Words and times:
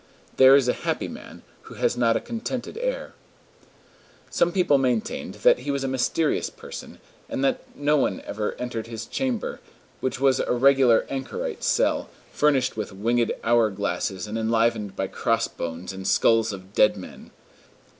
There 0.37 0.55
is 0.55 0.67
a 0.67 0.73
happy 0.81 1.07
man 1.07 1.43
who 1.69 1.75
has 1.75 1.95
not 1.95 2.17
a 2.17 2.21
contented 2.21 2.75
air." 2.79 3.13
Some 4.31 4.51
people 4.51 4.79
maintained 4.79 5.35
that 5.43 5.59
he 5.59 5.69
was 5.69 5.83
a 5.83 5.87
mysterious 5.87 6.49
person, 6.49 6.99
and 7.29 7.43
that 7.43 7.61
no 7.77 7.97
one 7.97 8.19
ever 8.21 8.55
entered 8.55 8.87
his 8.87 9.05
chamber, 9.05 9.59
which 9.99 10.19
was 10.19 10.39
a 10.39 10.53
regular 10.53 11.05
anchorite's 11.07 11.67
cell, 11.67 12.09
furnished 12.31 12.75
with 12.75 12.91
winged 12.91 13.31
hour 13.43 13.69
glasses 13.69 14.25
and 14.25 14.39
enlivened 14.39 14.95
by 14.95 15.05
cross 15.05 15.47
bones 15.47 15.93
and 15.93 16.07
skulls 16.07 16.51
of 16.51 16.73
dead 16.73 16.97
men! 16.97 17.29